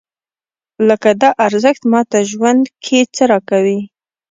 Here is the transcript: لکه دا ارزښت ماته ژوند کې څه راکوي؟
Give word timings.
لکه 0.87 1.09
دا 1.21 1.29
ارزښت 1.45 1.83
ماته 1.91 2.19
ژوند 2.31 2.63
کې 2.83 2.99
څه 3.15 3.23
راکوي؟ 3.31 3.79